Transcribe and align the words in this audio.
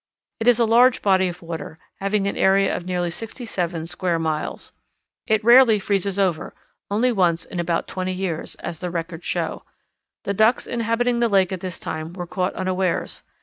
It 0.39 0.47
is 0.47 0.57
a 0.59 0.65
large 0.65 1.03
body 1.03 1.27
of 1.27 1.43
water, 1.43 1.77
having 1.99 2.25
an 2.25 2.35
area 2.35 2.75
of 2.75 2.85
nearly 2.87 3.11
sixty 3.11 3.45
seven 3.45 3.85
square 3.85 4.17
miles. 4.17 4.71
It 5.27 5.43
rarely 5.43 5.77
freezes 5.77 6.17
over 6.17 6.55
only 6.89 7.11
once 7.11 7.45
in 7.45 7.59
about 7.59 7.87
twenty 7.87 8.13
years, 8.13 8.55
as 8.55 8.79
the 8.79 8.89
records 8.89 9.25
show. 9.25 9.61
The 10.23 10.33
Ducks 10.33 10.65
inhabiting 10.65 11.19
the 11.19 11.29
lake 11.29 11.51
at 11.51 11.59
this 11.59 11.77
time 11.77 12.13
were 12.13 12.25
caught 12.25 12.55
unawares. 12.55 13.21